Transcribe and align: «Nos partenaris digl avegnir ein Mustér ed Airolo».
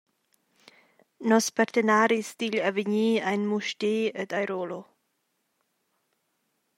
«Nos 1.31 1.45
partenaris 1.57 2.29
digl 2.39 2.59
avegnir 2.69 3.15
ein 3.29 3.43
Mustér 3.51 4.05
ed 4.21 4.29
Airolo». 4.39 4.81